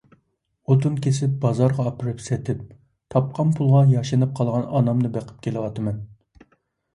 [0.71, 2.63] ئوتۇن كېسىپ بازارغا ئاپىرىپ سېتىپ،
[3.17, 6.03] تاپقان پۇلغا ياشىنىپ قالغان ئانامنى بېقىپ كېلىۋاتىمەن.